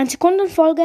[0.00, 0.78] Ein Sekundenfolge.